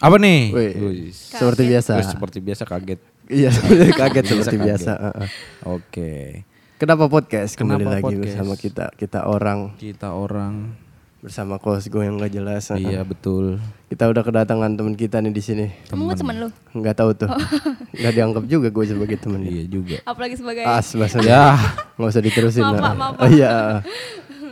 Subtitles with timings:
[0.00, 0.40] Apa nih?
[0.48, 2.00] Wih, seperti biasa.
[2.00, 3.00] wih, seperti biasa kaget.
[3.28, 3.52] Iya,
[4.00, 4.64] kaget seperti kaget.
[4.64, 4.92] biasa.
[5.68, 6.12] Oke.
[6.80, 7.52] Kenapa podcast?
[7.52, 8.22] Kembali Kenapa lagi podcast?
[8.24, 10.72] bersama kita, kita orang Kita orang
[11.20, 12.72] bersama kos gue yang nggak jelas.
[12.72, 13.60] Iya betul.
[13.92, 15.66] Kita udah kedatangan teman kita nih di sini.
[15.92, 16.48] Kamu gue temen lu?
[16.72, 17.28] Nggak tahu tuh,
[18.00, 19.52] nggak dianggap juga gue sebagai temen dia.
[19.52, 19.96] Iya juga.
[20.08, 21.28] Apalagi sebagai As bahasanya.
[21.28, 21.44] Ya.
[22.00, 22.64] Nggak usah diterusin.
[22.64, 23.84] Maaf, maaf, Oh, iya.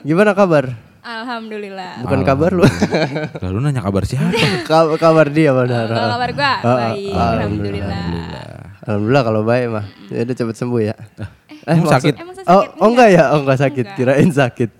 [0.05, 0.77] Gimana kabar?
[1.09, 2.05] Alhamdulillah.
[2.05, 2.69] Bukan kabar lu.
[3.45, 4.29] Lalu nanya kabar siapa?
[4.69, 5.89] Ka- kabar dia benar.
[5.89, 8.03] Kalau kabar gua Ah, baik, ah, alhamdulillah.
[8.85, 9.85] Alhamdulillah kalau baik mah.
[10.07, 10.95] Ya udah cepet sembuh ya.
[11.65, 12.15] emang maksud- sakit?
[12.15, 12.77] Emang saya Oh, sakit?
[12.77, 13.25] oh enggak ya?
[13.33, 13.85] Oh enggak sakit.
[13.87, 13.97] Enggak.
[13.99, 14.71] Kirain sakit.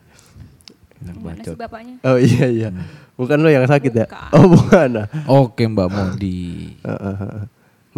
[0.99, 1.95] Gimana sih bapaknya?
[2.03, 2.69] Oh iya iya.
[3.15, 4.07] Bukan lo yang sakit ya?
[4.07, 4.29] Bukan.
[4.31, 4.89] Oh bukan.
[4.95, 5.07] ah.
[5.27, 6.77] Oke Mbak Modi.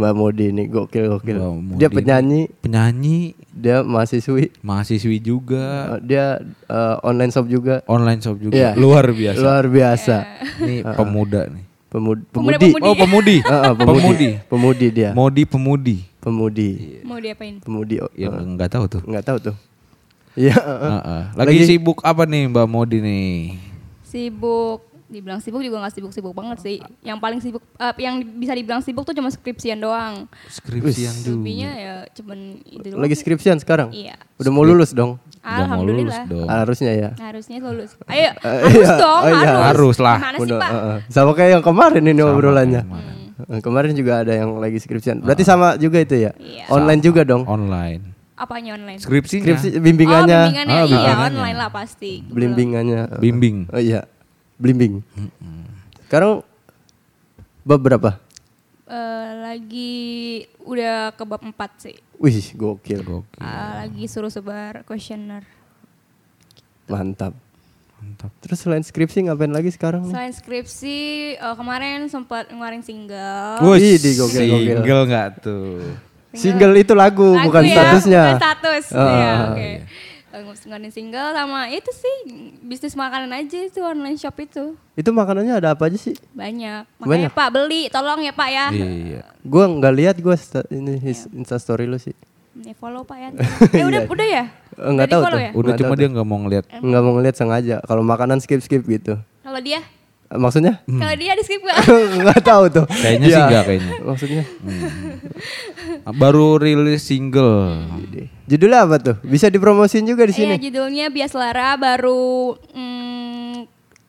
[0.01, 1.37] Mbak Modi ini gokil gokil.
[1.37, 3.17] Modi Dia ini penyanyi, Penyanyi,
[3.53, 6.25] dia mahasiswi, mahasiswi juga, eh, dia
[6.67, 7.85] eh, online shop juga.
[7.85, 8.57] online shop juga.
[8.57, 8.71] Iya.
[8.75, 9.41] Luar biasa.
[9.41, 10.17] Luar biasa.
[10.59, 11.65] Nih pemuda nih.
[11.91, 12.71] Pemudi, Pemuda pemudi.
[12.71, 12.87] pemudi.
[12.87, 13.37] Oh pemudi.
[13.43, 14.29] Heeh, Pemudi.
[14.47, 15.11] Pemudi dia.
[15.11, 15.97] Modi pemudi.
[16.23, 16.71] Pemudi.
[17.03, 17.59] Mau diapain?
[17.59, 17.99] Pemudi.
[17.99, 19.03] Oh, Yang eh, nggak tahu tuh.
[19.03, 19.57] nggak tahu tuh.
[20.39, 20.55] Iya.
[20.55, 20.91] heeh.
[21.03, 21.23] Heeh.
[21.35, 23.59] Lagi, sibuk apa nih Mbak Modi nih?
[24.07, 24.87] Sibuk.
[25.11, 26.77] Dibilang sibuk juga gak sibuk-sibuk banget sih.
[27.03, 30.31] Yang paling sibuk, eh, yang bisa dibilang sibuk tuh cuma skripsian doang.
[30.47, 31.43] Skripsi yang dulu.
[31.43, 33.03] Lebihnya ya cuman itu doang.
[33.03, 33.91] Lagi skripsian sekarang.
[33.91, 34.15] Iya.
[34.39, 35.19] Udah mau lulus dong.
[35.37, 36.23] Udah mau lulus Alhamdulillah.
[36.25, 36.47] dong.
[36.47, 37.11] Harusnya ya.
[37.17, 37.91] Harusnya lulus.
[38.07, 38.95] Ayo, Eh, harus iya.
[38.97, 39.35] dong, Oh, iya.
[39.35, 39.67] harus.
[39.67, 40.17] Harus lah.
[40.17, 40.71] Gimana sih, Pak?
[40.71, 40.99] heeh.
[41.09, 42.83] Sama kayak yang kemarin ini Sama obrolannya.
[42.83, 43.15] kemarin.
[43.41, 45.19] Eh, Kemarin juga ada yang lagi skripsian.
[45.19, 46.31] Berarti sama juga itu ya?
[46.37, 46.69] Iya.
[46.69, 47.43] Online juga dong.
[47.45, 48.15] Online.
[48.37, 48.97] Apanya online?
[48.97, 49.43] Skripsinya.
[49.53, 50.73] Skripsi bimbingannya, Oh, bimbingannya.
[50.73, 51.27] Ah, iya, bimbingannya.
[51.35, 52.13] online lah pasti.
[52.23, 53.01] blimbingannya.
[53.19, 53.57] Bimbing.
[53.69, 54.01] Oh iya,
[54.61, 55.01] blimbing.
[56.05, 56.45] Sekarang
[57.65, 58.21] bab berapa?
[58.91, 59.95] Eh, lagi
[60.67, 61.97] udah ke bab 4 sih.
[62.21, 63.01] Wih, gokil.
[63.01, 63.41] Gokil.
[63.41, 65.47] Ah, lagi suruh sebar kuesioner.
[66.91, 67.33] Mantap.
[68.03, 68.35] Mantap.
[68.43, 70.13] Terus selain skripsi ngapain lagi sekarang nih?
[70.13, 70.99] Selain skripsi,
[71.39, 73.63] eh, kemarin sempat ngeluarin single.
[73.65, 74.77] Wih, di gokil, gokil.
[74.83, 75.81] Single nggak tuh?
[76.31, 78.25] Single itu lagu, Lagu bukan ya, statusnya.
[78.27, 78.85] Bukan status.
[78.95, 79.71] Ah, ya, oke.
[80.31, 82.17] Eh, Ngeluarin single sama itu sih
[82.63, 84.79] bisnis makanan aja itu online shop itu.
[84.95, 86.15] Itu makanannya ada apa aja sih?
[86.31, 86.87] Banyak.
[86.97, 87.31] Makanya Banyak.
[87.35, 88.67] Pak beli, tolong ya Pak ya.
[88.71, 89.23] Iya.
[89.43, 90.39] Gua nggak lihat gua
[90.71, 92.15] ini his- Insta story lu sih.
[92.55, 93.29] Nih follow Pak ya.
[93.75, 94.11] Eh udah Iya.
[94.11, 94.45] udah ya?
[94.47, 95.41] Eh, nggak Udah tahu tuh.
[95.43, 95.51] ya?
[95.51, 96.65] Udah Nggak cuma tahu dia nggak mau ngeliat.
[96.79, 97.77] Nggak mau ngeliat sengaja.
[97.83, 99.15] Kalau makanan skip skip gitu.
[99.43, 99.83] Kalau dia?
[100.31, 100.79] Maksudnya?
[100.81, 101.79] Kalau dia di skip gak?
[102.23, 102.87] nggak tahu tuh.
[102.87, 103.47] Kayaknya sih Iya.
[103.47, 103.93] nggak kayaknya.
[104.01, 104.43] Maksudnya?
[106.13, 107.83] Baru rilis single.
[108.47, 109.17] Judulnya apa tuh?
[109.23, 110.55] Bisa dipromosin juga di Iya sini.
[110.61, 113.67] judulnya Bias Lara baru mm,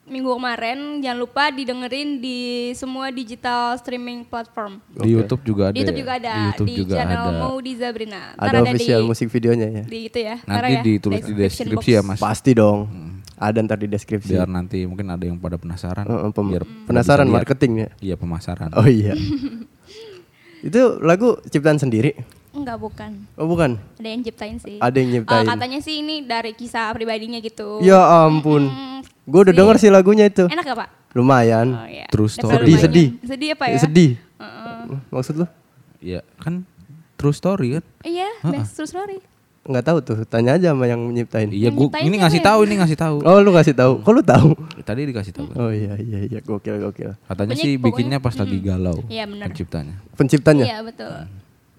[0.08, 0.78] minggu kemarin.
[1.00, 2.40] Jangan lupa didengerin di
[2.74, 4.78] semua digital streaming platform.
[4.92, 5.74] Di YouTube juga ada.
[5.74, 6.02] di YouTube ya?
[6.02, 7.40] juga ada Di YouTube di juga channel ada.
[7.40, 8.22] Maudi Zabrina.
[8.36, 9.84] Ntar Ada official di, musik videonya ya.
[9.84, 10.36] di itu ya.
[10.44, 11.86] Nanti ya, ditulis di deskripsi box.
[11.92, 12.20] ya Mas.
[12.20, 12.80] Pasti dong.
[13.42, 14.32] Ada ntar di deskripsi.
[14.32, 16.06] Biar nanti mungkin ada yang pada penasaran.
[16.06, 17.38] Heeh, pem- Biar penasaran bisa lihat.
[17.42, 17.88] marketingnya.
[17.98, 18.70] Iya pemasaran.
[18.72, 19.18] Oh iya.
[20.68, 22.14] itu lagu ciptaan sendiri?
[22.52, 23.12] Enggak bukan.
[23.34, 23.82] Oh bukan.
[23.98, 24.78] Ada yang ciptain sih.
[24.78, 25.46] Ada yang Eh, nyiptain.
[25.48, 27.82] katanya sih ini dari kisah pribadinya gitu.
[27.82, 28.68] Ya ampun.
[28.68, 30.46] Hmm, Gue udah denger sih lagunya itu.
[30.46, 30.90] Enak gak Pak?
[31.12, 31.68] Lumayan.
[31.74, 32.06] Oh, iya.
[32.08, 32.62] True story.
[32.62, 33.08] Sedih, sedih.
[33.26, 33.74] Sedih apa ya?
[33.74, 34.12] Eh, Sedih.
[34.38, 34.80] Heeh.
[35.10, 35.48] Maksud lu?
[35.98, 36.66] Iya kan
[37.14, 37.84] true story kan?
[38.02, 39.22] Iya, best true story.
[39.62, 40.18] Nggak tahu tuh.
[40.26, 41.54] Tanya aja sama yang nyiptain.
[41.54, 42.46] Iya gua ini ngasih ya?
[42.50, 43.16] tahu ini ngasih tahu.
[43.22, 43.94] Oh lu ngasih tahu.
[44.02, 44.50] Kok lu tahu?
[44.82, 45.46] Tadi dikasih tahu.
[45.50, 45.56] kan.
[45.60, 47.14] Oh iya iya iya gokil gokil.
[47.22, 48.98] Katanya Pokoknya- sih pokoknya- bikinnya pas lagi galau.
[49.06, 49.46] Iya, benar.
[49.48, 49.96] Penciptanya.
[50.14, 51.14] Penciptanya Iya, betul.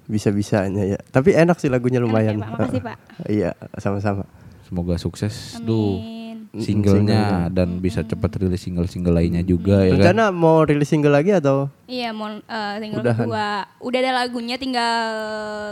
[0.04, 0.98] bisa-bisanya ya.
[1.04, 2.38] Tapi enak sih lagunya lumayan.
[2.38, 2.50] ya, Pak.
[2.52, 2.96] Makasih, Pak.
[3.28, 4.24] Iya, sama-sama.
[4.62, 6.48] Semoga sukses tuh Amin.
[6.56, 10.14] singlenya dan bisa cepat rilis single-single lainnya juga ya kan.
[10.14, 13.26] Rencana mau rilis single lagi atau Iya, mau eh, single Udahan.
[13.26, 13.48] kedua.
[13.80, 14.96] Udah ada lagunya tinggal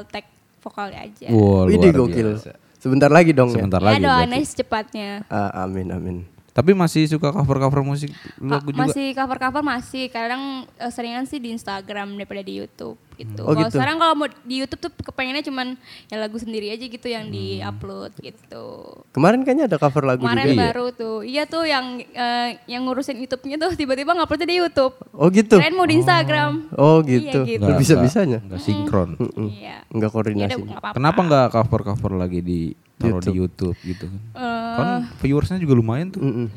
[0.06, 0.26] tag
[0.60, 1.26] vokalnya aja.
[1.28, 2.28] Wow, Ini luar gokil.
[2.36, 2.50] biasa.
[2.76, 3.60] Sebentar lagi dong ya.
[3.60, 4.00] Sebentar ya lagi.
[4.00, 4.36] doain berarti.
[4.36, 5.10] aja secepatnya.
[5.26, 6.16] Ah, amin amin.
[6.50, 8.82] Tapi masih suka cover-cover musik lagu Ka- juga.
[8.88, 10.04] masih cover-cover masih.
[10.08, 10.42] Kadang
[10.74, 13.42] eh, seringan sih di Instagram daripada di YouTube gitu.
[13.42, 13.76] Oh, kalau gitu.
[13.76, 15.76] sekarang kalau mau di YouTube tuh kepengennya cuman
[16.06, 18.64] ya lagu sendiri aja gitu yang di-upload gitu.
[19.10, 20.52] Kemarin kayaknya ada cover lagu Kemarin juga.
[20.52, 20.60] ya?
[20.64, 21.16] baru tuh.
[21.20, 24.94] Iya tuh yang eh, yang ngurusin YouTube-nya tuh tiba-tiba nguploadnya di YouTube.
[25.12, 25.56] Oh gitu.
[25.56, 26.52] Kirain mau di Instagram.
[26.72, 27.42] Oh gitu.
[27.42, 27.62] Iya, gitu.
[27.62, 28.38] Nggak- Bisa-bisanya.
[28.38, 29.10] nggak- nggak sinkron.
[29.50, 29.76] Iya.
[29.88, 30.52] Enggak Ya koordinasi.
[30.58, 30.96] nggak apa-apa.
[30.96, 32.60] Kenapa nggak cover-cover lagi di
[32.96, 34.20] taruh di YouTube gitu kan?
[34.34, 36.20] Eh, Kan viewersnya juga lumayan tuh.
[36.20, 36.48] Mm-mm.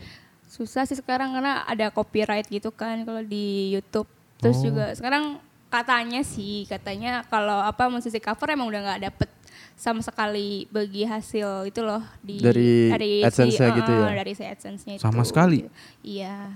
[0.46, 4.06] susah sih sekarang karena ada copyright gitu kan kalau di YouTube.
[4.38, 4.70] Terus Oh.
[4.70, 5.42] juga sekarang
[5.74, 9.30] katanya sih katanya kalau apa musisi cover emang udah nggak dapet
[9.74, 14.10] sama sekali bagi hasil itu loh di Dari si- AdSense-nya gitu eh, ya?
[14.14, 15.02] dari si AdSense-nya itu.
[15.02, 15.66] Sama sekali?
[16.00, 16.54] Iya.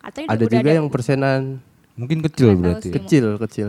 [0.00, 1.42] Katanya Ada udah juga ada- yang persenan
[1.92, 2.88] Mungkin kecil berarti.
[2.88, 2.94] sih.
[2.94, 3.68] kecil kecil.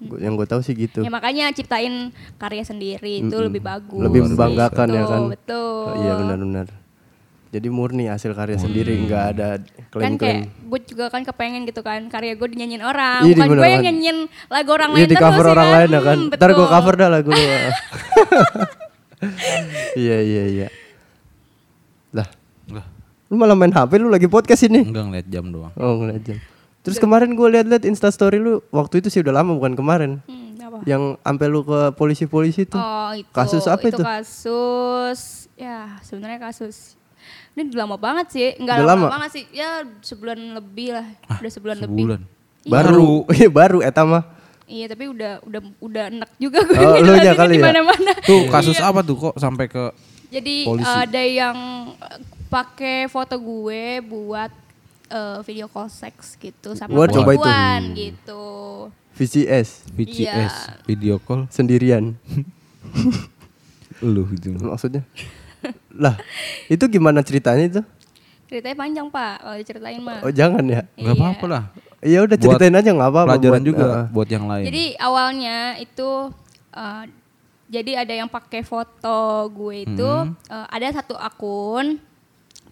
[0.00, 1.00] Gua- Yang gue tahu sih gitu.
[1.00, 4.00] Ya makanya ciptain karya sendiri itu lebih bagus.
[4.00, 5.20] Lebih membanggakan ya kan?
[5.28, 5.84] Betul.
[5.86, 6.66] Oh, iya benar-benar.
[7.50, 9.58] Jadi murni hasil karya sendiri, nggak ada
[9.90, 13.58] kan kayak gue juga kan kepengen gitu kan karya gue dinyanyiin orang Iya, bukan gue
[13.58, 13.84] yang banget.
[13.84, 15.74] nyanyiin lagu orang Iya lain di terus cover ya orang kan?
[15.74, 16.18] lain ya kan.
[16.20, 17.42] Hmm, Ntar gue cover dah lagu lu.
[19.94, 20.68] Iya iya iya.
[22.10, 22.26] Lah,
[22.64, 22.86] Enggak,
[23.26, 24.80] lu malah main HP lu lagi podcast ini.
[24.82, 25.72] enggak ngeliat jam doang.
[25.74, 26.38] Oh ngeliat jam.
[26.80, 30.24] Terus kemarin gue liat-liat instastory lu waktu itu sih udah lama bukan kemarin.
[30.24, 30.80] Hmm, apa?
[30.84, 32.78] Yang sampai lu ke polisi-polisi tuh.
[32.78, 34.00] Oh itu Kasus apa itu?
[34.00, 35.20] kasus
[35.54, 36.96] ya sebenarnya kasus
[37.50, 39.06] ini udah lama banget sih nggak lama, lama?
[39.10, 42.20] banget sih ya sebulan lebih lah udah sebulan, lebih Sebulan.
[42.62, 44.24] Baru, iya baru eta mah.
[44.64, 47.66] iya tapi udah udah udah enak juga gue Oh, lu nya kali di ya?
[47.66, 49.90] mana-mana Tuh kasus apa tuh kok sampai ke
[50.28, 50.86] jadi Polisi.
[50.86, 51.56] ada yang
[51.92, 54.52] eh, pakai foto gue buat
[55.08, 57.40] eh, video call seks gitu sama Wah, coba itu.
[57.40, 58.44] perempuan gitu
[59.12, 60.48] VCS VCS Iya.
[60.86, 62.14] video call sendirian.
[64.00, 64.56] lu gitu.
[64.56, 65.04] Maksudnya?
[65.94, 66.14] Lah,
[66.66, 67.82] itu gimana ceritanya itu?
[68.42, 70.82] ceritanya panjang pak kalau diceritain mah Oh jangan ya.
[70.94, 71.62] Enggak apa-apa lah.
[72.00, 73.28] Iya udah Buat ceritain aja nggak apa-apa.
[73.30, 74.04] Pelajaran buat- juga Heeh.
[74.10, 74.64] buat yang lain.
[74.66, 76.08] Jadi awalnya itu
[76.72, 77.02] eh,
[77.68, 80.34] jadi ada yang pakai foto gue itu Hmm.
[80.44, 82.02] eh, ada satu akun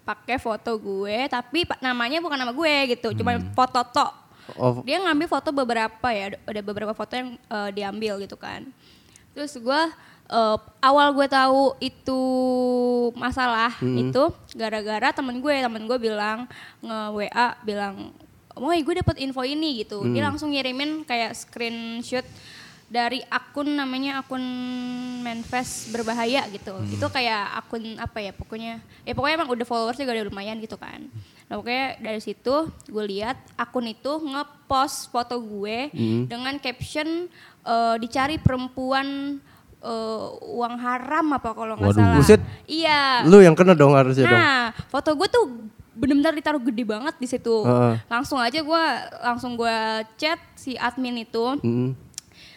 [0.01, 3.47] pakai foto gue tapi namanya bukan nama gue gitu, cuma Hmm.
[3.53, 4.11] foto tok.
[4.57, 8.67] Oh, Dia ngambil foto beberapa ya, ada- beberapa foto yang eh, diambil gitu kan.
[9.31, 9.81] Terus gue
[10.29, 12.21] eh, awal gue tahu itu
[13.17, 14.23] masalah itu
[14.53, 16.45] gara-gara temen gue, temen gue bilang
[16.79, 18.13] nge WA bilang,
[18.55, 20.05] "Moy, gue dapet info ini" gitu.
[20.13, 22.25] Dia langsung ngirimin kayak screenshot
[22.89, 24.41] dari akun namanya akun
[25.21, 26.73] manifest berbahaya gitu.
[26.89, 28.81] Itu kayak akun apa ya pokoknya.
[29.05, 31.05] Ya pokoknya emang udah followersnya juga udah lumayan gitu kan.
[31.49, 32.55] Nah pokoknya dari situ
[32.89, 35.93] gue lihat akun itu ngepost foto gue
[36.25, 37.29] dengan caption
[37.65, 39.37] eh, dicari perempuan
[39.79, 42.15] eh, uang haram apa kalau nggak salah.
[42.19, 42.41] Buset.
[42.67, 43.23] Iya.
[43.25, 44.39] lu yang kena dong harusnya dong.
[44.39, 45.45] Nah, foto gue tuh
[45.99, 47.55] benar-benar ditaruh gede banget di situ.
[47.67, 47.95] Heeh.
[48.07, 48.83] Langsung aja gue
[49.19, 49.77] langsung gue
[50.15, 51.59] chat si admin itu.
[51.59, 51.91] Mm.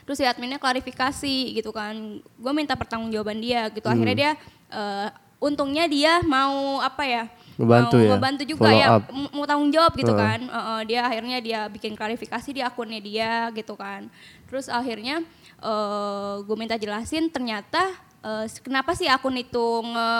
[0.06, 2.22] Terus si adminnya klarifikasi gitu kan.
[2.38, 3.86] Gue minta pertanggungjawaban dia gitu.
[3.90, 4.32] Akhirnya dia
[4.70, 5.08] eh,
[5.42, 7.24] untungnya dia mau apa ya?
[7.58, 8.10] Ngebantu mau ya?
[8.16, 9.02] ngebantu juga Follow ya, up.
[9.34, 10.22] mau tanggung jawab gitu Heeh.
[10.22, 10.40] kan.
[10.46, 14.06] Eh, eh, dia akhirnya dia bikin klarifikasi di akunnya dia gitu kan.
[14.46, 15.26] Terus akhirnya
[15.62, 20.10] eh gue minta jelasin ternyata eh, kenapa sih akun itu nge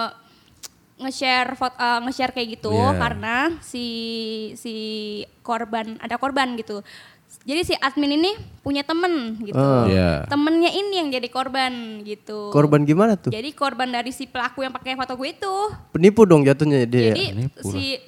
[1.03, 2.95] nge-share foto eh, nge-share kayak gitu Iya.
[2.95, 3.87] karena si
[4.55, 4.75] si
[5.43, 6.81] korban ada korban gitu.
[7.43, 8.31] Jadi si admin ini
[8.63, 9.59] punya temen gitu.
[9.59, 9.83] Ah.
[9.91, 10.11] Iya.
[10.31, 12.55] Temennya ini yang jadi korban gitu.
[12.55, 13.35] Korban gimana tuh?
[13.35, 15.55] Jadi korban dari si pelaku yang pakai foto gue itu.
[15.91, 17.11] Penipu dong jatuhnya dia.
[17.11, 17.73] Jadi pula.
[17.75, 17.99] si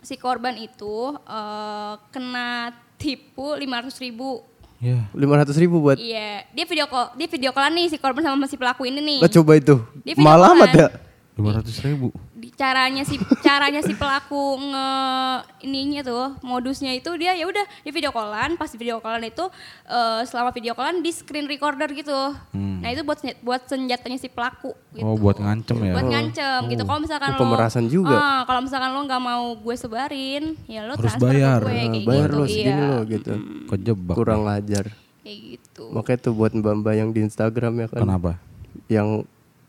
[0.00, 4.40] si korban itu eh, kena tipu 500 ribu.
[4.82, 5.06] Ya.
[5.14, 5.96] Lima ratus ribu buat.
[5.96, 9.18] Iya, dia video call, dia video callan nih si korban sama si pelaku ini nih.
[9.22, 9.76] Lah coba itu.
[10.04, 10.58] Dia Malah callan.
[10.60, 10.86] amat ya.
[11.34, 12.14] Dua ratus ribu.
[12.50, 14.88] Caranya si caranya si pelaku nge
[15.62, 19.44] ininya tuh modusnya itu dia ya udah di video callan pas di video callan itu
[19.84, 24.28] eh, selama video callan di screen recorder gitu nah itu buat senjat- buat senjatanya si
[24.28, 25.00] pelaku gitu.
[25.00, 25.08] Hmm.
[25.08, 25.92] Oh, buat ngancem ya?
[25.92, 28.12] buat ngancem gitu kalau misalkan Oh, pemerasan juga.
[28.14, 31.60] Ah, kalau misalkan lo nggak mau gue sebarin ya lo Harus bayar.
[31.60, 33.32] gue Nah, kayak bayar gitu lo segini iya lo gitu.
[33.66, 34.14] Kejebak.
[34.14, 34.84] Kurang ajar.
[35.20, 38.00] kayak gitu Makanya tuh buat mbak-mbak yang di Instagram ya kan.
[38.04, 38.30] Kenapa?
[38.86, 39.08] Yang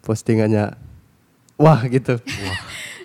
[0.01, 0.75] postingannya
[1.55, 2.19] wah gitu.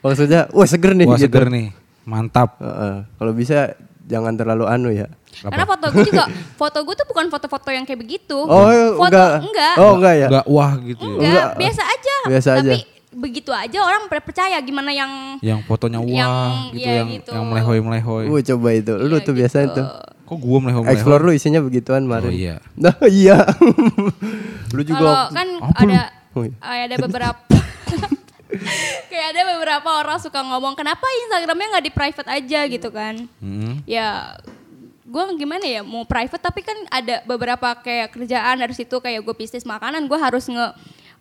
[0.00, 1.28] Maksudnya wah seger nih Wah gitu.
[1.28, 1.66] seger nih.
[2.02, 2.57] Mantap.
[2.59, 3.04] Heeh.
[3.14, 5.07] Kalau bisa jangan terlalu anu ya.
[5.30, 6.26] karena foto gue juga
[6.61, 8.66] foto gue tuh bukan foto-foto yang kayak begitu Oh,
[8.99, 9.30] foto enggak.
[9.40, 10.26] enggak Oh, enggak ya?
[10.26, 11.14] Enggak wah gitu ya.
[11.14, 11.49] Enggak, Enggak.
[11.57, 12.16] biasa aja.
[12.26, 12.75] Biasa Tapi aja.
[13.11, 17.30] begitu aja orang percaya gimana yang Yang fotonya wah Yang- gitu iya yang gitu.
[17.30, 18.25] yang melehoi-melehoi.
[18.26, 18.92] Wah coba itu.
[18.97, 19.76] Lu Iya tuh biasanya gitu.
[19.78, 19.87] tuh.
[20.26, 20.97] Kok gua melehoi-melehoi?
[20.99, 22.26] Explore lu isinya begituan Marin.
[22.28, 22.54] Oh iya.
[22.75, 23.38] Nah iya.
[24.71, 24.99] lu juga.
[24.99, 26.85] Kalau kan Apa ada Oh, iya.
[26.85, 27.38] ada beberapa
[29.11, 33.14] kayak ada beberapa orang suka ngomong kenapa Instagramnya nggak di private aja gitu kan.
[33.38, 33.83] Hmm.
[33.87, 34.38] Ya
[35.11, 39.35] gue gimana ya mau private tapi kan ada beberapa kayak kerjaan dari situ kayak gue
[39.35, 40.66] bisnis makanan gue harus nge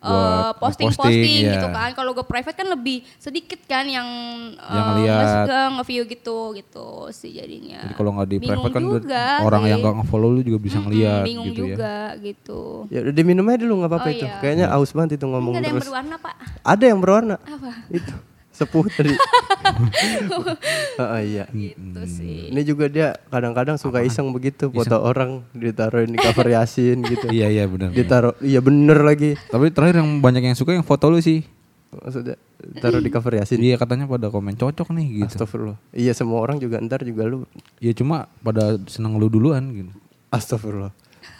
[0.00, 4.08] eh, Buat posting-posting ngeposting, gitu kan kalau gue private kan lebih sedikit kan yang
[4.50, 5.44] Yang eh, ngeliat.
[5.44, 9.62] nge- nge-view gitu gitu sih jadinya Jadi kalau nggak di Bingung private kan juga orang
[9.66, 9.82] yang sih.
[9.82, 11.66] nggak nge-follow lu juga bisa Mm-mm, ngeliat bingung gitu ya.
[11.70, 14.24] juga gitu Ya udah diminum aja dulu nggak apa-apa Oh, itu.
[14.24, 14.38] iya.
[14.38, 15.84] Kayaknya aus banget itu ngomong Nggak ada yang terus.
[15.86, 17.36] berwarna pak Ada yang berwarna.
[17.38, 18.14] apa Itu
[18.60, 19.16] sepuh tadi.
[21.00, 21.44] Heeh, iya.
[21.48, 27.00] gitu sih Ini juga dia kadang-kadang suka iseng begitu foto orang ditaruhin di cover Yasin
[27.04, 27.32] gitu.
[27.32, 27.96] Iya iya benar.
[27.96, 29.40] Ditaruh iya bener lagi.
[29.48, 31.44] Tapi terakhir yang banyak yang suka yang foto lu sih.
[31.90, 32.36] Maksudnya
[32.78, 33.58] taruh di cover Yasin.
[33.64, 35.40] Iya katanya pada komen cocok nih gitu.
[35.40, 35.78] Astagfirullah.
[35.96, 37.48] Iya semua orang juga ntar juga lu.
[37.80, 39.92] Ya cuma pada seneng lu duluan gitu.
[40.28, 40.92] Astagfirullah.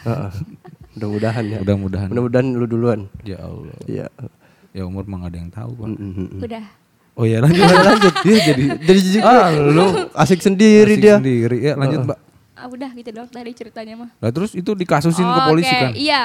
[0.08, 0.32] Heeh.
[0.96, 1.58] Mudah-mudahan ya.
[1.62, 2.08] Mudah-mudahan.
[2.10, 3.00] Mudah-mudahan lu duluan.
[3.22, 3.76] Ya Allah.
[3.86, 4.06] Iya.
[4.70, 5.86] Ya umur mah gak ada yang tahu, Pak.
[5.90, 6.40] Mm, mm, mm.
[6.46, 6.64] udah
[7.20, 8.14] Oh iya lanjut lanjut.
[8.24, 9.84] Iya jadi Jadi jijik ah, lu
[10.14, 11.14] asik sendiri asik dia.
[11.14, 11.56] sendiri.
[11.60, 12.18] Ya lanjut Mbak.
[12.54, 14.10] Ah, udah gitu dong tadi ceritanya mah.
[14.16, 15.80] Lah terus itu dikasusin ke Oh, polisi oke.
[15.82, 15.92] kan?
[15.92, 16.22] Iya.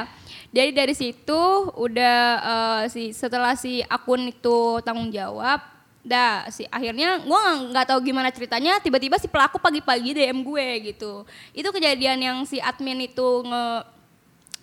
[0.50, 1.42] Jadi dari situ
[1.76, 5.60] udah eh, si setelah si akun itu tanggung jawab,
[6.02, 11.28] dah si akhirnya gua nggak- tahu gimana ceritanya tiba-tiba si pelaku pagi-pagi DM gue gitu.
[11.52, 13.66] Itu kejadian yang si admin itu nge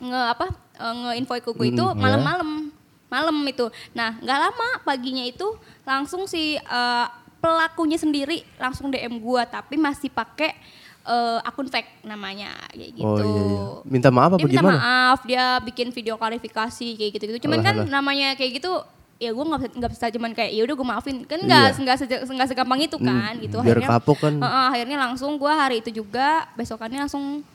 [0.03, 0.47] nge apa
[0.79, 2.72] eh, nge info ke gue itu Mm, malam-malam
[3.13, 3.69] malam itu.
[3.93, 5.45] Nah nggak lama paginya itu
[5.83, 10.57] langsung si eh, pelakunya sendiri langsung DM gue tapi masih pakai
[11.03, 13.05] eh, akun fake namanya kayak gitu.
[13.05, 13.63] Oh iya, iya.
[13.85, 14.79] Minta maaf apa Dia minta gimana?
[14.79, 17.39] maaf, dia bikin video klarifikasi kayak gitu-gitu.
[17.43, 17.91] Cuman Alah, kan alah.
[17.93, 18.73] namanya kayak gitu
[19.19, 21.79] ya gue nggak bisa nggak bisa cuman kayak ya udah gue maafin kan nggak Iya.
[21.79, 24.35] nggak seja- nggak segampang itu kan gitu biar kapok kan.
[24.37, 27.47] Heeh, akhirnya langsung gue hari itu juga besokannya langsung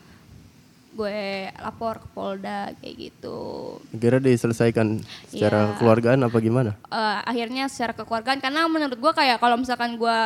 [0.98, 1.20] gue
[1.54, 3.38] lapor ke Polda kayak gitu
[3.92, 5.74] Kira diselesaikan secara Iya.
[5.76, 6.74] keluargaan apa gimana?
[6.84, 10.18] Eh, akhirnya secara kekeluargaan karena menurut gue kayak kalau misalkan gue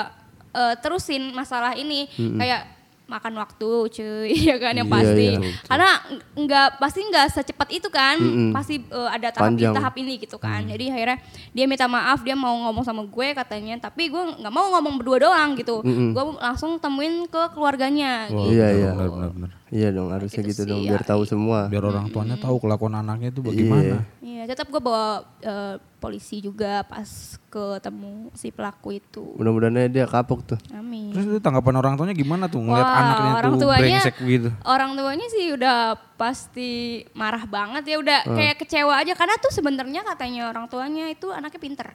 [0.50, 5.50] eh, terusin masalah ini kayak makan waktu cuy ya kan yang Iya, pasti iya.
[5.62, 8.50] karena ng- nggak pasti nggak secepat itu kan Mm-mm.
[8.50, 9.74] pasti eh, ada tahap Panjang.
[9.74, 11.18] tahap ini gitu kan jadi akhirnya
[11.50, 15.18] dia minta maaf dia mau ngomong sama gue katanya tapi gue nggak mau ngomong berdua
[15.22, 16.10] doang gitu Mm-mm.
[16.10, 18.56] gue langsung temuin ke keluarganya Wah, gitu.
[18.56, 18.90] Iya, iya.
[18.90, 19.50] Benar benar benar.
[19.72, 20.90] Iya dong harusnya Gitu gitu sih, dong ya.
[20.92, 21.64] biar tahu semua.
[21.66, 24.04] Biar orang tuanya tahu kelakuan anaknya itu bagaimana.
[24.20, 27.08] Iya, tetap gue bawa eh, polisi juga pas
[27.48, 29.32] ketemu si pelaku itu.
[29.32, 30.58] Mudah-mudahan dia kapok tuh.
[30.70, 31.08] Amin.
[31.10, 34.48] Terus itu tanggapan orang tuanya gimana tuh ngeliat Wah, anaknya orang tuh tuanya- brengsek gitu?
[34.62, 35.76] Orang tuanya sih udah
[36.16, 36.70] pasti
[37.12, 41.58] marah banget ya, udah kayak kecewa aja karena tuh sebenarnya katanya orang tuanya itu anaknya
[41.58, 41.88] pinter.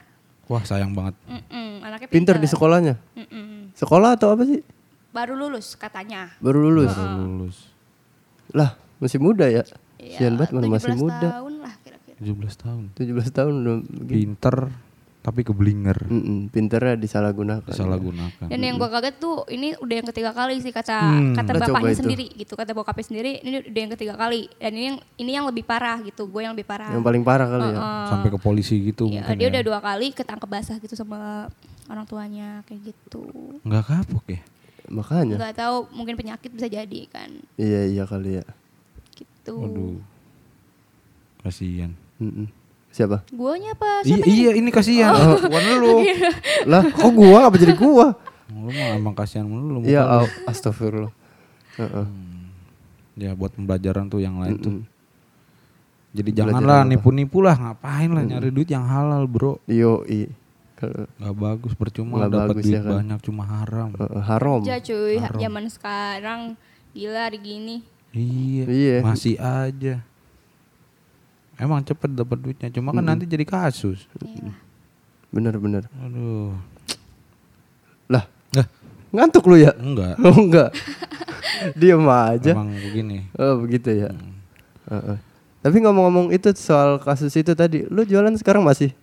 [0.47, 1.13] Wah sayang banget.
[1.27, 2.35] Mm-mm, anaknya Pinter pinter.
[2.39, 2.95] di sekolahnya.
[3.13, 3.75] Mm-mm.
[3.75, 4.63] Sekolah atau apa sih?
[5.17, 6.29] Baru lulus katanya.
[6.37, 6.93] Baru lulus.
[6.93, 7.57] Baru lulus.
[8.49, 9.65] Lah, masih muda ya.
[9.97, 11.27] Iya, Sian banget mana masih 17 muda.
[11.33, 12.17] tahun lah kira-kira.
[12.21, 12.83] 17 tahun.
[12.93, 14.13] 17 tahun udah begini.
[14.13, 14.57] Pinter
[15.19, 15.97] tapi keblinger.
[16.07, 17.67] Mm-mm, pinternya disalahgunakan.
[17.67, 18.47] Disalahgunakan.
[18.47, 21.35] Dan yang gua kaget tuh ini udah yang ketiga kali sih kata Hmm.
[21.35, 24.97] kata bapaknya sendiri gitu kata bokapnya sendiri ini udah yang ketiga kali dan ini yang
[25.17, 26.95] ini yang lebih parah gitu gue yang lebih parah.
[26.95, 27.79] Yang paling parah kali ya.
[28.07, 29.51] Sampai ke polisi gitu Iya, mungkin dia ya.
[29.51, 31.51] udah dua kali ketangkep basah gitu sama
[31.87, 33.27] orang tuanya kayak gitu.
[33.67, 34.39] Nggak kapok ya?
[34.87, 35.35] Makanya.
[35.35, 38.45] Nggak tahu mungkin penyakit bisa jadi kan Iya iya kali ya.
[39.13, 39.53] gitu.
[39.55, 39.99] Waduh.
[41.41, 41.91] Kasihan.
[42.17, 42.47] Mm-mm.
[42.89, 43.21] Siapa?
[43.29, 44.01] Guanya apa?
[44.01, 45.13] Iya, Siapa iya ini kasihan.
[45.37, 46.01] Bukan lu.
[46.71, 48.17] lah, kok gua apa jadi gua?
[48.47, 49.79] Lu mah emang kasihan mulu lu.
[49.83, 51.11] Iya, au- astagfirullah.
[51.77, 52.05] Heeh.
[53.17, 54.71] Ya buat pembelajaran tuh yang lain tuh.
[54.71, 54.85] Mm-mm.
[56.15, 59.61] Jadi Pembelajaran janganlah nipu-nipu lah ngapain lah nyari duit yang halal bro.
[59.69, 60.25] Yo, i.
[60.77, 63.01] Gak bagus percuma dapat bagus duit ya kan.
[63.01, 63.89] banyak cuma haram.
[63.91, 64.61] eh, haram.
[64.61, 65.39] aja cuy, Haram.
[65.39, 66.41] zaman sekarang
[66.91, 67.77] gila hari gini.
[68.11, 68.95] Iya, Iya.
[69.01, 70.01] masih aja.
[71.55, 74.05] Emang cepet dapat duitnya, cuma kan nanti jadi kasus.
[74.19, 74.53] Iya.
[75.27, 75.89] Bener-bener.
[75.99, 76.53] Aduh.
[78.07, 78.67] Lah, Lah,
[79.09, 79.73] ngantuk lu ya?
[79.73, 80.13] enggak.
[80.23, 80.69] Oh enggak.
[81.79, 82.53] Diam aja.
[82.53, 83.25] Emang begini.
[83.33, 84.13] Oh begitu ya.
[84.13, 84.37] Hmm.
[84.87, 85.17] Heeh.
[85.57, 88.93] Tapi ngomong-ngomong itu soal kasus itu tadi, lu jualan sekarang masih?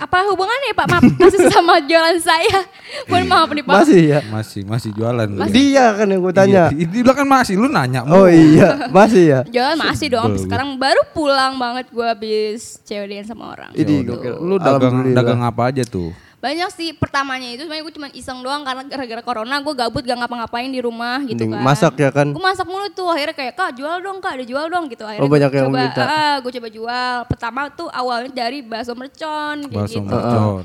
[0.00, 0.86] Apa hubungannya Pak?
[0.88, 2.64] Maaf, kasus sama jualan saya.
[3.10, 3.74] Mohon maaf nih Pak.
[3.84, 4.20] Masih ya?
[4.32, 5.28] Masih masih jualan.
[5.28, 5.50] lu ya?
[5.52, 6.62] Dia kan yang gue tanya.
[6.72, 8.00] Iya, di, di belakang masih lu nanya.
[8.08, 9.40] Oh iya, masih ya.
[9.44, 10.30] Jualan masih dong.
[10.34, 13.70] Sebel Sekarang baru pulang banget gue habis cewek sama orang.
[13.76, 14.08] Ini.
[14.40, 16.14] Lu dagang dagang apa aja tuh?
[16.44, 20.12] Banyak sih pertamanya itu sebenarnya gue cuma iseng doang karena gara-gara corona gue gabut gak
[20.14, 21.64] ngapa-ngapain di rumah gitu Mending kan.
[21.64, 22.28] masak ya kan?
[22.28, 25.02] Gue masak mulu tuh akhirnya kayak kak jual dong kak ada jual dong gitu.
[25.02, 26.02] Akhirnya Oh, banyak gua yang coba, minta.
[26.04, 27.16] Ah, gue coba jual.
[27.26, 30.04] Pertama tuh awalnya dari bakso mercon kayak Bakso gitu.
[30.04, 30.64] mercon.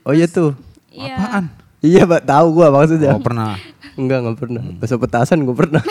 [0.00, 0.58] Oh iya tuh.
[0.90, 1.14] Iya.
[1.14, 1.44] Apaan?
[1.80, 3.14] Iya, Mbak, tahu gua maksudnya.
[3.14, 3.54] Oh pernah.
[4.00, 4.62] Enggak, enggak pernah.
[4.74, 5.82] Bakso petasan gua pernah.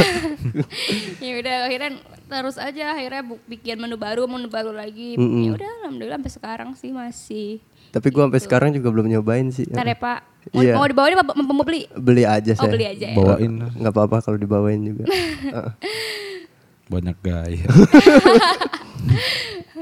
[1.23, 1.89] ya udah akhirnya
[2.29, 5.13] terus aja akhirnya bu- bikin menu baru menu baru lagi.
[5.15, 5.43] Mm-mm.
[5.43, 7.49] Ya udah alhamdulillah sampai sekarang sih masih.
[7.89, 9.65] Tapi gua sampai sekarang juga belum nyobain sih.
[9.65, 10.19] Ntar ya Pak.
[10.49, 10.73] Mau, Iya.
[10.73, 11.89] mau dibawain apa mau, mau beli?
[11.91, 12.71] Beli aja Oh saya.
[12.71, 13.15] beli aja ya.
[13.15, 15.03] Bawain Enggak apa-apa kalau dibawain juga.
[15.05, 15.71] Heeh.
[16.91, 17.65] banyak gaya.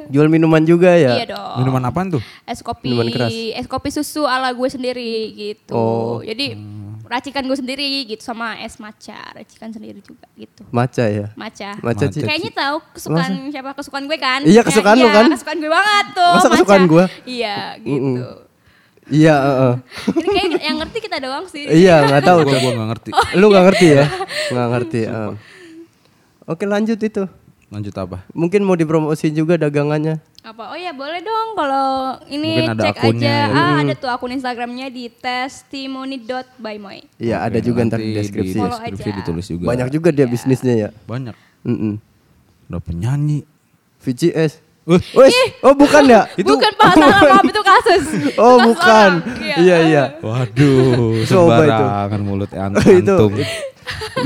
[0.08, 1.20] Jual minuman juga ya?
[1.20, 1.56] Iya dong.
[1.60, 2.24] Minuman apaan tuh?
[2.44, 3.32] es kopi Minuman keras.
[3.32, 6.20] es kopi susu ala gue sendiri gitu Oh.
[6.22, 6.56] jadi
[7.08, 11.28] racikan gue sendiri gitu sama es matcha racikan sendiri juga gitu Maca ya?
[11.34, 12.06] matcha Maca Matcha.
[12.10, 15.26] Ci- kayaknya tahu kesukaan siapa kesukaan gue kan Iya, Ya, kesukaan lu iya, kan?
[15.30, 17.06] kesukaan gue banget tuh Masa kesukaan gua?
[17.24, 18.24] iya gitu
[19.08, 19.74] Iya, heeh.
[20.16, 22.60] jadi kayak yang ngerti kita doang sih Iya, enggak tahu Gua tuh.
[22.60, 23.10] gua nggak ngerti.
[23.34, 24.04] Lu nggak ngerti ya?
[24.52, 25.02] Nggak ngerti.
[25.08, 25.32] heeh.
[26.44, 27.24] Oke, lanjut itu.
[27.68, 28.24] Lanjut apa?
[28.32, 30.24] Mungkin mau dipromosiin juga dagangannya.
[30.40, 31.88] apa oh ya boleh dong kalau
[32.26, 33.60] ini Mungkin ada cek akunnya aja ya.
[33.60, 38.56] ah ada tuh akun instagramnya di testimony.bymoy Iya, ada juga ntar di deskripsi.
[38.56, 39.18] Di deskripsi aja.
[39.18, 39.66] ditulis juga.
[39.68, 40.90] Banyak juga dia bisnisnya ya.
[41.04, 41.36] Banyak.
[41.64, 42.00] Mm-mm.
[42.66, 43.44] Udah penyanyi.
[44.00, 44.64] VCS.
[44.88, 46.32] Wes, oh bukan ya?
[46.48, 48.06] bukan pak salah maaf itu kasus.
[48.40, 49.12] Oh Kasus bukan.
[49.20, 49.60] orang.
[49.60, 50.04] Iya iya.
[50.18, 51.28] Waduh, itu.
[51.28, 53.36] sembarangan mulut an- itu antum.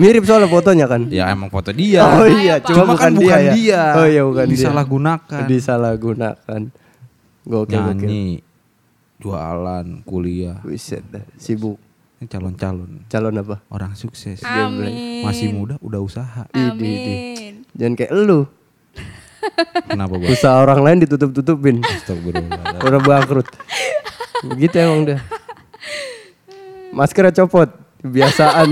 [0.01, 1.08] Mirip soalnya fotonya kan?
[1.10, 2.01] Ya emang foto dia.
[2.06, 3.72] Oh iya, cuma, Cuma kan bukan, bukan dia, dia.
[3.74, 3.84] ya.
[3.98, 4.53] Oh iya bukan dia.
[4.58, 5.41] Disalahgunakan.
[5.48, 6.62] Disalahgunakan.
[7.41, 8.06] Gokil gokil.
[8.06, 8.25] Nyanyi,
[9.18, 10.58] jualan, kuliah.
[10.62, 11.77] Buset dah, sibuk.
[12.22, 13.65] Ini calon-calon Calon apa?
[13.74, 14.46] orang sukses.
[14.46, 15.25] Amin.
[15.25, 16.46] Masih muda udah usaha.
[16.53, 17.65] Amin.
[17.74, 18.46] Jangan kayak lu.
[19.89, 20.30] Kenapa bos?
[20.30, 21.82] Usaha orang lain ditutup-tutupin.
[21.82, 22.77] Astagfirullah.
[22.77, 23.50] Udah bangkrut.
[24.53, 25.22] Begitu emang dah.
[26.94, 27.80] Maskernya copot.
[28.01, 28.67] Kebiasaan.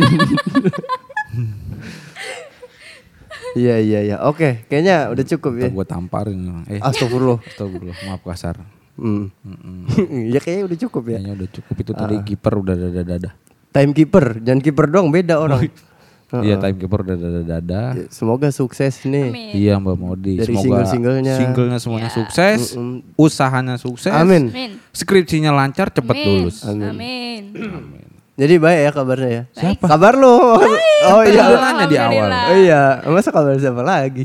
[3.58, 4.18] Iya iya iya.
[4.30, 5.70] Oke, kayaknya udah cukup ya.
[5.74, 6.38] Gue tamparin.
[6.70, 7.42] Eh, Astagfirullah.
[7.42, 7.98] astagfirullah.
[8.06, 8.62] Maaf kasar.
[9.00, 9.32] Hmm.
[10.34, 11.18] ya kayaknya udah cukup ya.
[11.18, 13.30] Kayaknya udah cukup itu tadi kiper udah dada dada.
[13.70, 15.66] Timekeeper, jangan kiper doang beda orang.
[16.30, 17.82] Iya timekeeper udah dada dada.
[17.98, 19.34] Ya, Semoga sukses nih.
[19.34, 19.50] Amin.
[19.58, 20.34] Iya Mbak Modi.
[20.38, 21.34] Dari Semoga single-singlenya.
[21.42, 22.78] singlenya semuanya sukses,
[23.18, 24.54] usahanya sukses, Amin.
[24.54, 24.78] Amin.
[24.94, 26.28] skripsinya lancar, cepet Amin.
[26.30, 26.62] lulus.
[26.70, 27.44] Amin.
[28.40, 29.44] Jadi baik ya kabarnya ya.
[29.52, 29.84] Siapa?
[29.84, 30.32] Kabar lu.
[30.32, 31.60] Oh Tadi iya.
[31.60, 32.30] nanya di awal.
[32.32, 34.24] Oh iya, masa kabar siapa lagi?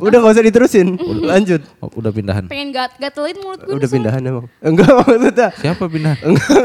[0.00, 0.96] Udah gak usah diterusin.
[1.20, 1.60] Lanjut.
[1.78, 2.48] Oh, udah pindahan.
[2.48, 3.76] Pengen gat gatelin mulut gue.
[3.76, 4.48] Udah pindahan emang.
[4.64, 5.52] Enggak maksudnya.
[5.52, 5.84] Siapa?
[5.84, 6.16] Enggak.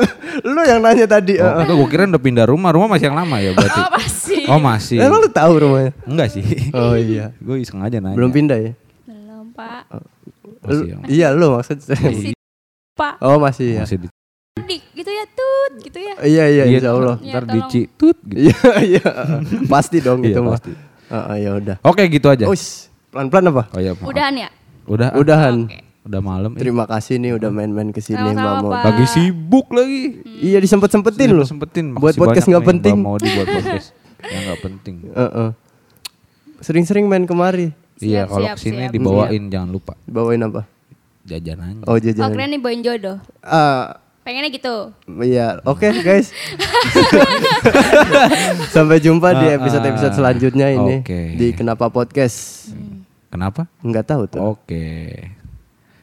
[0.48, 1.36] Lu yang nanya tadi.
[1.36, 1.68] Oh, heeh.
[1.68, 2.72] enggak, gue kira udah pindah rumah.
[2.72, 3.80] Rumah masih yang lama ya berarti.
[3.84, 4.44] Apa sih?
[4.48, 5.04] Oh masih.
[5.04, 5.92] Emang lu tahu rumahnya?
[6.08, 6.44] Enggak sih.
[6.72, 7.36] Oh iya.
[7.36, 8.16] gue iseng aja nanya.
[8.16, 8.72] Belum pindah ya?
[9.04, 9.84] Belum pak.
[10.64, 12.00] Masih, Lu- yang- iya lu maksudnya.
[12.00, 12.34] Masih
[12.96, 13.14] pak.
[13.20, 13.84] Oh masih ya.
[13.84, 14.08] masih di
[14.56, 15.28] Dik gitu ya
[15.66, 16.14] tut gitu ya.
[16.22, 17.16] Iya iya Iya, insya Allah.
[17.20, 17.56] Ya, Ntar tolong.
[17.66, 18.38] dicitut gitu.
[18.40, 18.60] Iya
[18.94, 19.04] iya.
[19.66, 20.54] Pasti dong Iya, itu mah.
[20.54, 20.72] pasti.
[21.06, 21.76] Heeh, ya udah.
[21.82, 22.46] Oke gitu aja.
[22.46, 23.64] Ush, pelan-pelan apa?
[23.70, 24.06] Oh iya, maaf.
[24.06, 24.50] Udahan ya?
[24.86, 25.08] Udah.
[25.10, 25.18] ah.
[25.18, 25.56] Udahan.
[25.66, 25.80] Oke.
[26.06, 26.54] Udah malam.
[26.54, 28.62] Terima kasih nih udah main-main ke sini Mbak.
[28.62, 28.84] Pak.
[28.86, 30.22] Lagi sibuk lagi.
[30.38, 31.42] Iya disempet-sempetin loh.
[31.44, 31.92] Sempetin.
[31.92, 32.96] Buat podcast nggak penting.
[32.96, 33.90] Mau dibuat podcast
[34.22, 34.96] yang nggak penting.
[35.10, 35.50] Heeh.
[36.58, 37.74] Sering-sering main kemari.
[37.96, 38.92] Iya Siap, kalau siap, ke sini siap.
[38.92, 40.68] dibawain jangan lupa Bawain apa?
[41.24, 41.88] jajanannya.
[41.88, 42.28] Oh Oh jajan.
[42.30, 43.18] keren nih boin jodoh.
[43.42, 44.90] Ah, Pengennya gitu.
[45.22, 46.34] Iya, oke guys.
[48.74, 51.38] Sampai jumpa di episode-episode selanjutnya ini Oke.
[51.38, 52.74] di Kenapa Podcast.
[53.30, 53.70] Kenapa?
[53.86, 54.58] Enggak tahu tuh.
[54.58, 55.14] Oke.